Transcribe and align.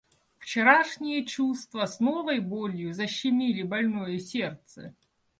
Вчерашние 0.39 1.23
чувства 1.27 1.85
с 1.85 1.99
новой 1.99 2.39
болью 2.39 2.91
защемили 2.91 3.61
больное 3.61 4.17
сердце. 4.17 4.95